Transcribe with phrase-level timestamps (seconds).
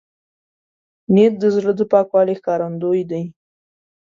[1.13, 3.23] نیت د زړه د پاکوالي ښکارندوی دی.